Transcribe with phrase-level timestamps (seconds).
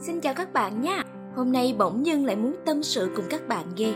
[0.00, 1.02] Xin chào các bạn nha.
[1.36, 3.92] Hôm nay bỗng dưng lại muốn tâm sự cùng các bạn ghê.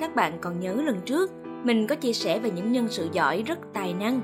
[0.00, 1.30] Các bạn còn nhớ lần trước
[1.64, 4.20] mình có chia sẻ về những nhân sự giỏi rất tài năng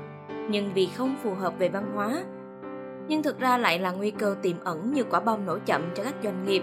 [0.49, 2.23] nhưng vì không phù hợp về văn hóa
[3.07, 6.03] nhưng thực ra lại là nguy cơ tiềm ẩn như quả bom nổ chậm cho
[6.03, 6.61] các doanh nghiệp.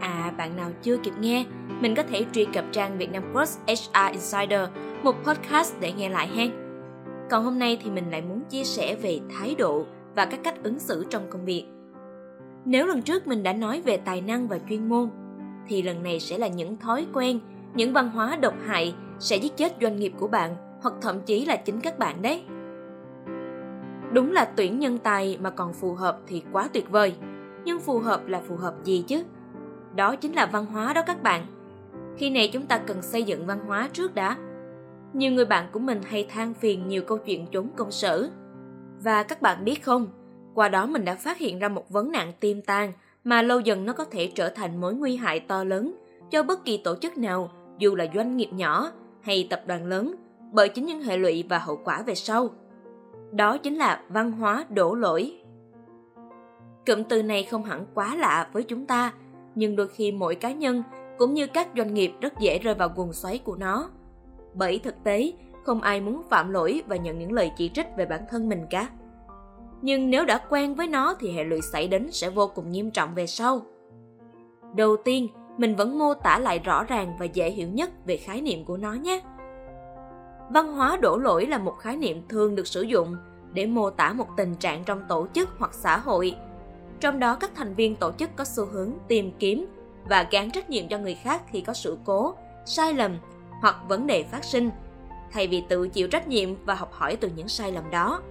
[0.00, 1.44] À, bạn nào chưa kịp nghe,
[1.80, 4.68] mình có thể truy cập trang Vietnam Cross HR Insider,
[5.02, 6.50] một podcast để nghe lại hen.
[7.30, 10.62] Còn hôm nay thì mình lại muốn chia sẻ về thái độ và các cách
[10.62, 11.64] ứng xử trong công việc.
[12.68, 15.08] Nếu lần trước mình đã nói về tài năng và chuyên môn,
[15.66, 17.40] thì lần này sẽ là những thói quen,
[17.74, 21.44] những văn hóa độc hại sẽ giết chết doanh nghiệp của bạn hoặc thậm chí
[21.44, 22.42] là chính các bạn đấy.
[24.12, 27.14] Đúng là tuyển nhân tài mà còn phù hợp thì quá tuyệt vời.
[27.64, 29.22] Nhưng phù hợp là phù hợp gì chứ?
[29.94, 31.46] Đó chính là văn hóa đó các bạn.
[32.16, 34.36] Khi này chúng ta cần xây dựng văn hóa trước đã.
[35.12, 38.30] Nhiều người bạn của mình hay than phiền nhiều câu chuyện trốn công sở.
[39.02, 40.06] Và các bạn biết không,
[40.56, 42.92] qua đó mình đã phát hiện ra một vấn nạn tiêm tan
[43.24, 45.94] mà lâu dần nó có thể trở thành mối nguy hại to lớn
[46.30, 50.14] cho bất kỳ tổ chức nào, dù là doanh nghiệp nhỏ hay tập đoàn lớn,
[50.52, 52.48] bởi chính những hệ lụy và hậu quả về sau.
[53.32, 55.38] Đó chính là văn hóa đổ lỗi.
[56.86, 59.12] Cụm từ này không hẳn quá lạ với chúng ta,
[59.54, 60.82] nhưng đôi khi mỗi cá nhân
[61.18, 63.90] cũng như các doanh nghiệp rất dễ rơi vào guồng xoáy của nó.
[64.54, 65.32] Bởi thực tế,
[65.64, 68.66] không ai muốn phạm lỗi và nhận những lời chỉ trích về bản thân mình
[68.70, 68.88] cả
[69.82, 72.90] nhưng nếu đã quen với nó thì hệ lụy xảy đến sẽ vô cùng nghiêm
[72.90, 73.60] trọng về sau.
[74.74, 78.40] Đầu tiên, mình vẫn mô tả lại rõ ràng và dễ hiểu nhất về khái
[78.40, 79.22] niệm của nó nhé.
[80.50, 83.16] Văn hóa đổ lỗi là một khái niệm thường được sử dụng
[83.52, 86.36] để mô tả một tình trạng trong tổ chức hoặc xã hội.
[87.00, 89.66] Trong đó các thành viên tổ chức có xu hướng tìm kiếm
[90.08, 93.16] và gán trách nhiệm cho người khác khi có sự cố, sai lầm
[93.60, 94.70] hoặc vấn đề phát sinh,
[95.32, 98.22] thay vì tự chịu trách nhiệm và học hỏi từ những sai lầm đó.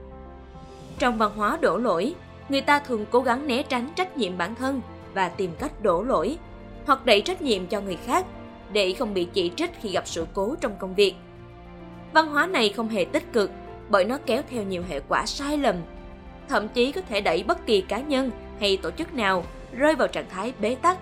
[1.00, 2.16] Trong văn hóa đổ lỗi,
[2.50, 4.82] người ta thường cố gắng né tránh trách nhiệm bản thân
[5.14, 6.38] và tìm cách đổ lỗi
[6.86, 8.26] hoặc đẩy trách nhiệm cho người khác
[8.74, 11.16] để không bị chỉ trích khi gặp sự cố trong công việc.
[12.14, 13.52] Văn hóa này không hề tích cực
[13.90, 15.76] bởi nó kéo theo nhiều hệ quả sai lầm,
[16.50, 20.08] thậm chí có thể đẩy bất kỳ cá nhân hay tổ chức nào rơi vào
[20.08, 20.98] trạng thái bế tắc.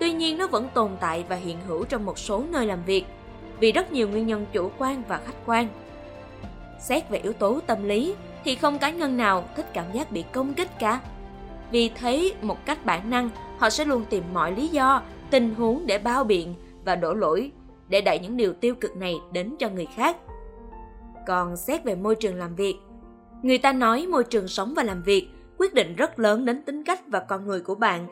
[0.00, 3.04] Tuy nhiên nó vẫn tồn tại và hiện hữu trong một số nơi làm việc
[3.60, 5.68] vì rất nhiều nguyên nhân chủ quan và khách quan.
[6.80, 8.14] Xét về yếu tố tâm lý
[8.44, 11.00] thì không cá nhân nào thích cảm giác bị công kích cả.
[11.70, 15.86] Vì thế, một cách bản năng, họ sẽ luôn tìm mọi lý do, tình huống
[15.86, 16.54] để bao biện
[16.84, 17.52] và đổ lỗi
[17.88, 20.16] để đẩy những điều tiêu cực này đến cho người khác.
[21.26, 22.76] Còn xét về môi trường làm việc,
[23.42, 25.28] người ta nói môi trường sống và làm việc
[25.58, 28.06] quyết định rất lớn đến tính cách và con người của bạn,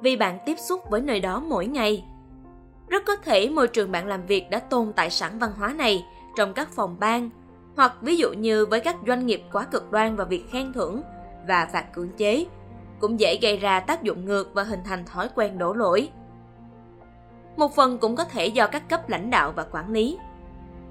[0.00, 2.04] vì bạn tiếp xúc với nơi đó mỗi ngày.
[2.88, 6.04] Rất có thể môi trường bạn làm việc đã tồn tại sẵn văn hóa này
[6.36, 7.30] trong các phòng ban,
[7.76, 11.02] hoặc ví dụ như với các doanh nghiệp quá cực đoan vào việc khen thưởng
[11.46, 12.46] và phạt cưỡng chế,
[13.00, 16.08] cũng dễ gây ra tác dụng ngược và hình thành thói quen đổ lỗi.
[17.56, 20.18] Một phần cũng có thể do các cấp lãnh đạo và quản lý.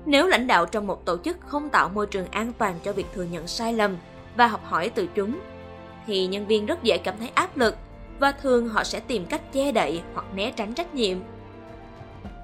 [0.06, 3.06] Nếu lãnh đạo trong một tổ chức không tạo môi trường an toàn cho việc
[3.13, 3.97] thừa nhận sai lầm
[4.38, 5.40] và học hỏi từ chúng,
[6.07, 7.75] thì nhân viên rất dễ cảm thấy áp lực
[8.19, 11.17] và thường họ sẽ tìm cách che đậy hoặc né tránh trách nhiệm.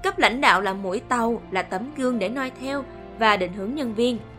[0.02, 2.84] Cấp lãnh đạo là mũi tàu, là tấm gương để noi theo
[3.18, 4.18] và định hướng nhân viên–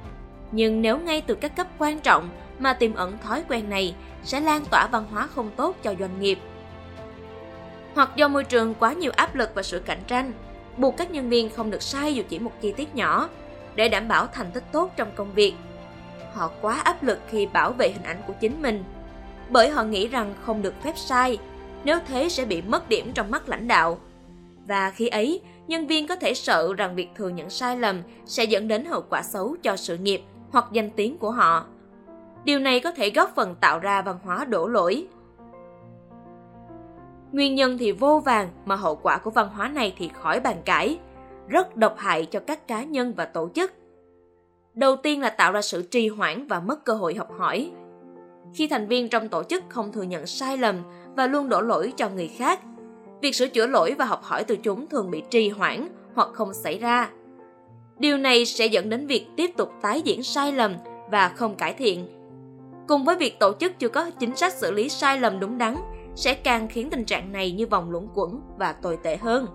[0.56, 4.40] nhưng nếu ngay từ các cấp quan trọng mà tiềm ẩn thói quen này sẽ
[4.40, 6.40] lan tỏa văn hóa không tốt cho doanh nghiệp.
[7.96, 10.32] Hoặc do môi trường quá nhiều áp lực và sự cạnh tranh,
[10.78, 13.30] buộc các nhân viên không được sai dù chỉ một chi tiết nhỏ
[13.76, 15.54] để đảm bảo thành tích tốt trong công việc.
[16.34, 18.84] Họ quá áp lực khi bảo vệ hình ảnh của chính mình,
[19.50, 21.38] bởi họ nghĩ rằng không được phép sai,
[21.84, 24.00] nếu thế sẽ bị mất điểm trong mắt lãnh đạo.
[24.68, 28.44] Và khi ấy, nhân viên có thể sợ rằng việc thừa nhận sai lầm sẽ
[28.44, 30.22] dẫn đến hậu quả xấu cho sự nghiệp
[30.54, 31.66] hoặc danh tiếng của họ.
[32.44, 35.08] Điều này có thể góp phần tạo ra văn hóa đổ lỗi.
[37.32, 40.58] Nguyên nhân thì vô vàng mà hậu quả của văn hóa này thì khỏi bàn
[40.66, 41.00] cãi,
[41.48, 43.72] rất độc hại cho các cá nhân và tổ chức.
[44.74, 47.72] Đầu tiên là tạo ra sự trì hoãn và mất cơ hội học hỏi.
[48.54, 50.76] Khi thành viên trong tổ chức không thừa nhận sai lầm
[51.16, 52.60] và luôn đổ lỗi cho người khác,
[53.22, 56.54] việc sửa chữa lỗi và học hỏi từ chúng thường bị trì hoãn hoặc không
[56.54, 57.10] xảy ra
[58.00, 60.76] Điều này sẽ dẫn đến việc tiếp tục tái diễn sai lầm
[61.12, 62.08] và không cải thiện.
[62.88, 65.76] Cùng với việc tổ chức chưa có chính sách xử lý sai lầm đúng đắn
[66.16, 69.48] sẽ càng khiến tình trạng này như vòng luẩn quẩn và tồi tệ hơn.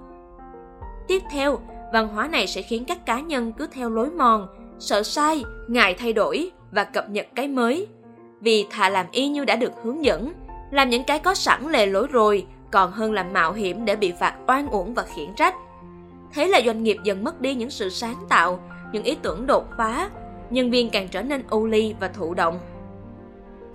[1.09, 1.59] Tiếp theo,
[1.93, 4.47] văn hóa này sẽ khiến các cá nhân cứ theo lối mòn,
[4.79, 7.87] sợ sai, ngại thay đổi và cập nhật cái mới.
[8.41, 10.33] Vì thà làm y như đã được hướng dẫn,
[10.71, 14.13] làm những cái có sẵn lề lối rồi còn hơn làm mạo hiểm để bị
[14.21, 15.55] phạt oan uổng và khiển trách.
[16.33, 18.61] Thế là doanh nghiệp dần mất đi những sự sáng tạo,
[18.93, 20.11] những ý tưởng đột phá,
[20.51, 22.61] nhân viên càng trở nên u ly và thụ động.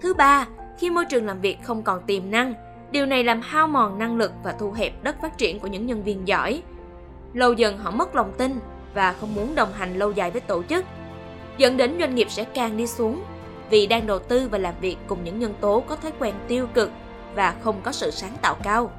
[0.02, 0.48] Thứ ba,
[0.80, 2.54] khi môi trường làm việc không còn tiềm năng,
[2.94, 5.86] Điều này làm hao mòn năng lực và thu hẹp đất phát triển của những
[5.86, 6.62] nhân viên giỏi.
[7.34, 8.60] Lâu dần họ mất lòng tin
[8.94, 10.86] và không muốn đồng hành lâu dài với tổ chức,
[11.58, 13.24] dẫn đến doanh nghiệp sẽ càng đi xuống
[13.70, 16.68] vì đang đầu tư và làm việc cùng những nhân tố có thói quen tiêu
[16.74, 16.92] cực
[17.36, 18.92] và không có sự sáng tạo cao.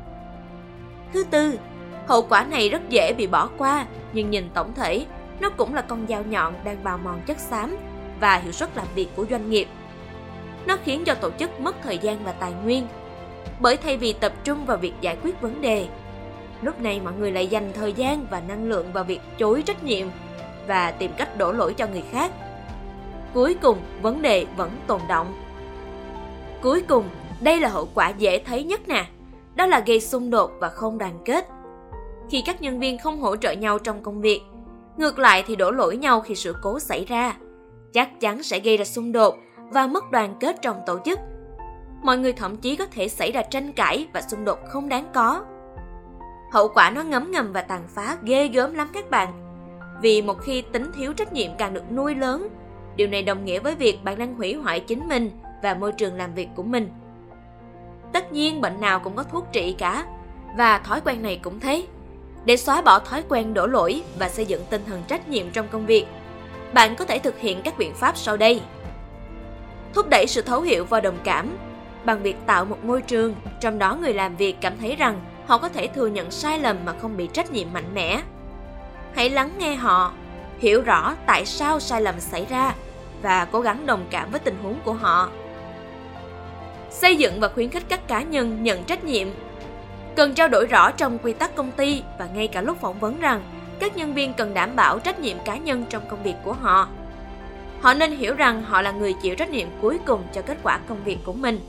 [1.13, 1.59] Thứ tư,
[2.07, 5.07] hậu quả này rất dễ bị bỏ qua, nhưng nhìn tổng thể,
[5.41, 7.77] nó cũng là con dao nhọn đang bào mòn chất xám
[8.21, 9.69] và hiệu suất làm việc của doanh nghiệp.
[10.67, 12.87] Nó khiến cho tổ chức mất thời gian và tài nguyên,
[13.61, 15.89] bởi thay vì tập trung vào việc giải quyết vấn đề,
[16.63, 19.85] lúc này mọi người lại dành thời gian và năng lượng vào việc chối trách
[19.85, 20.07] nhiệm
[20.67, 22.33] và tìm cách đổ lỗi cho người khác.
[23.35, 25.35] Cuối cùng, vấn đề vẫn tồn động.
[26.63, 27.05] Cuối cùng,
[27.41, 29.05] đây là hậu quả dễ thấy nhất nè,
[29.55, 31.49] đó là gây xung đột và không đoàn kết.
[32.31, 34.41] Khi các nhân viên không hỗ trợ nhau trong công việc,
[34.97, 37.37] ngược lại thì đổ lỗi nhau khi sự cố xảy ra,
[37.93, 41.19] chắc chắn sẽ gây ra xung đột và mất đoàn kết trong tổ chức.
[42.03, 45.07] Mọi người thậm chí có thể xảy ra tranh cãi và xung đột không đáng
[45.15, 45.45] có.
[46.53, 49.33] Hậu quả nó ngấm ngầm và tàn phá ghê gớm lắm các bạn.
[50.03, 52.49] Vì một khi tính thiếu trách nhiệm càng được nuôi lớn,
[52.97, 55.31] điều này đồng nghĩa với việc bạn đang hủy hoại chính mình
[55.63, 56.91] và môi trường làm việc của mình.
[58.13, 60.07] Tất nhiên bệnh nào cũng có thuốc trị cả,
[60.57, 61.87] và thói quen này cũng thế.
[62.45, 65.69] Để xóa bỏ thói quen đổ lỗi và xây dựng tinh thần trách nhiệm trong
[65.69, 66.07] công việc,
[66.73, 68.61] bạn có thể thực hiện các biện pháp sau đây.
[69.95, 71.57] Thúc đẩy sự thấu hiểu và đồng cảm
[72.05, 75.59] bằng việc tạo một môi trường trong đó người làm việc cảm thấy rằng họ
[75.59, 78.23] có thể thừa nhận sai lầm mà không bị trách nhiệm mạnh mẽ.
[79.15, 80.13] Hãy lắng nghe họ,
[80.59, 82.75] hiểu rõ tại sao sai lầm xảy ra
[83.23, 85.31] và cố gắng đồng cảm với tình huống của họ.
[86.91, 89.29] Xây dựng và khuyến khích các cá nhân nhận trách nhiệm
[90.17, 93.21] Cần trao đổi rõ trong quy tắc công ty và ngay cả lúc phỏng vấn
[93.21, 93.43] rằng
[93.79, 96.89] các nhân viên cần đảm bảo trách nhiệm cá nhân trong công việc của họ.
[97.81, 100.81] Họ nên hiểu rằng họ là người chịu trách nhiệm cuối cùng cho kết quả
[100.89, 101.61] công việc của mình.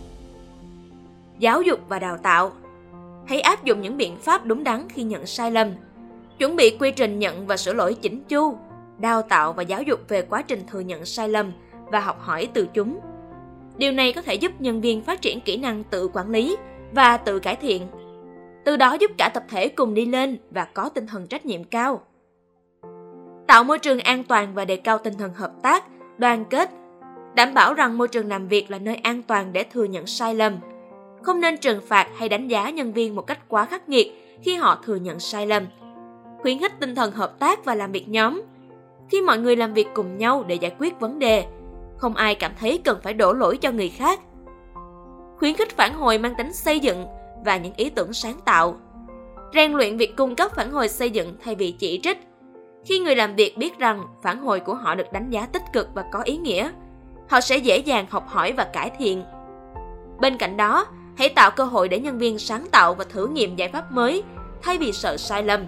[1.39, 2.51] Giáo dục và đào tạo
[3.27, 5.71] Hãy áp dụng những biện pháp đúng đắn khi nhận sai lầm.
[6.38, 8.57] Chuẩn bị quy trình nhận và sửa lỗi chỉnh chu,
[8.98, 11.51] đào tạo và giáo dục về quá trình thừa nhận sai lầm
[11.91, 13.00] và học hỏi từ chúng.
[13.77, 16.57] Điều này có thể giúp nhân viên phát triển kỹ năng tự quản lý
[16.91, 17.88] và tự cải thiện
[18.65, 21.63] từ đó giúp cả tập thể cùng đi lên và có tinh thần trách nhiệm
[21.63, 22.01] cao.
[23.47, 25.83] Tạo môi trường an toàn và đề cao tinh thần hợp tác,
[26.17, 26.69] đoàn kết,
[27.35, 30.35] đảm bảo rằng môi trường làm việc là nơi an toàn để thừa nhận sai
[30.35, 30.57] lầm.
[31.21, 34.12] Không nên trừng phạt hay đánh giá nhân viên một cách quá khắc nghiệt
[34.44, 35.65] khi họ thừa nhận sai lầm.
[36.41, 38.41] Khuyến khích tinh thần hợp tác và làm việc nhóm.
[39.12, 41.45] Khi mọi người làm việc cùng nhau để giải quyết vấn đề,
[41.97, 44.19] không ai cảm thấy cần phải đổ lỗi cho người khác.
[45.38, 47.06] Khuyến khích phản hồi mang tính xây dựng
[47.45, 48.77] và những ý tưởng sáng tạo.
[49.53, 52.18] Rèn luyện việc cung cấp phản hồi xây dựng thay vì chỉ trích.
[52.86, 55.88] Khi người làm việc biết rằng phản hồi của họ được đánh giá tích cực
[55.94, 56.71] và có ý nghĩa,
[57.30, 59.24] họ sẽ dễ dàng học hỏi và cải thiện.
[60.19, 60.88] Bên cạnh đó,
[61.18, 64.24] hãy tạo cơ hội để nhân viên sáng tạo và thử nghiệm giải pháp mới
[64.62, 65.65] thay vì sợ sai lầm.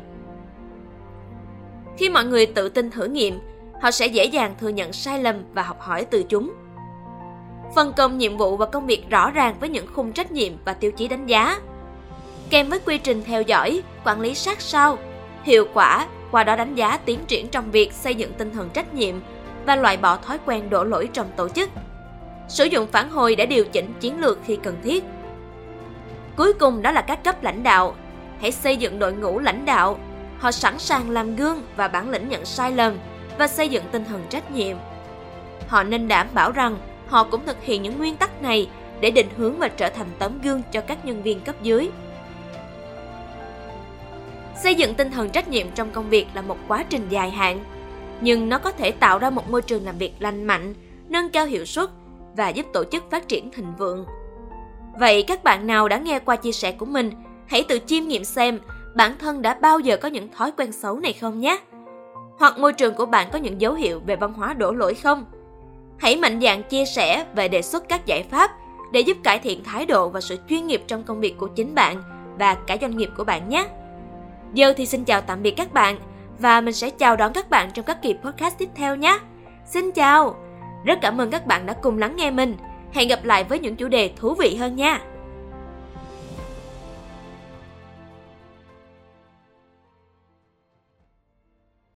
[1.98, 3.40] Khi mọi người tự tin thử nghiệm,
[3.82, 6.54] họ sẽ dễ dàng thừa nhận sai lầm và học hỏi từ chúng
[7.76, 10.74] phân công nhiệm vụ và công việc rõ ràng với những khung trách nhiệm và
[10.74, 11.60] tiêu chí đánh giá.
[12.50, 14.98] Kèm với quy trình theo dõi, quản lý sát sao,
[15.44, 18.94] hiệu quả, qua đó đánh giá tiến triển trong việc xây dựng tinh thần trách
[18.94, 19.16] nhiệm
[19.66, 21.70] và loại bỏ thói quen đổ lỗi trong tổ chức.
[22.48, 25.04] Sử dụng phản hồi để điều chỉnh chiến lược khi cần thiết.
[26.36, 27.96] Cuối cùng đó là các cấp lãnh đạo.
[28.42, 30.00] Hãy xây dựng đội ngũ lãnh đạo.
[30.40, 32.98] Họ sẵn sàng làm gương và bản lĩnh nhận sai lầm
[33.38, 34.78] và xây dựng tinh thần trách nhiệm.
[35.68, 39.28] Họ nên đảm bảo rằng họ cũng thực hiện những nguyên tắc này để định
[39.38, 41.90] hướng và trở thành tấm gương cho các nhân viên cấp dưới.
[44.64, 47.64] Xây dựng tinh thần trách nhiệm trong công việc là một quá trình dài hạn,
[48.22, 50.74] nhưng nó có thể tạo ra một môi trường làm việc lành mạnh,
[51.10, 51.90] nâng cao hiệu suất
[52.38, 54.06] và giúp tổ chức phát triển thịnh vượng.
[55.00, 57.12] Vậy các bạn nào đã nghe qua chia sẻ của mình,
[57.48, 58.60] hãy tự chiêm nghiệm xem
[58.96, 61.60] bản thân đã bao giờ có những thói quen xấu này không nhé.
[62.40, 65.26] Hoặc môi trường của bạn có những dấu hiệu về văn hóa đổ lỗi không?
[65.98, 68.52] Hãy mạnh dạn chia sẻ và đề xuất các giải pháp
[68.92, 71.76] để giúp cải thiện thái độ và sự chuyên nghiệp trong công việc của chính
[71.76, 72.04] bạn
[72.40, 73.68] và cả doanh nghiệp của bạn nhé.
[74.54, 75.98] Giờ thì xin chào tạm biệt các bạn
[76.40, 79.20] và mình sẽ chào đón các bạn trong các kỳ podcast tiếp theo nhé.
[79.66, 80.36] Xin chào!
[80.86, 82.58] Rất cảm ơn các bạn đã cùng lắng nghe mình.
[82.94, 85.02] Hẹn gặp lại với những chủ đề thú vị hơn nha.